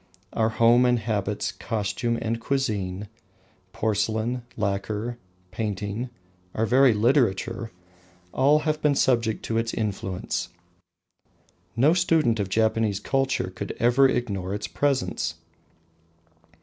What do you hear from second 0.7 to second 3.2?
and habits, costume and cuisine,